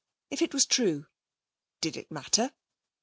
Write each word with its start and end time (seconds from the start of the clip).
If 0.31 0.41
it 0.41 0.51
was 0.51 0.65
true, 0.65 1.05
did 1.79 1.95
it 1.95 2.09
matter? 2.09 2.53